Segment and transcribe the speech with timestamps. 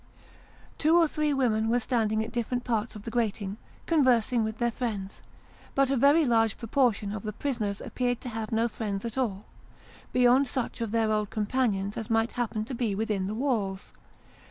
[0.79, 4.71] Two or three women were standing at different parts of the grating, conversing with their
[4.71, 5.21] friends,
[5.75, 9.45] but a very large proportion of the prisoners appeared to have no friends at all,
[10.11, 13.93] beyond such of their old companions as might happen to be within the walls.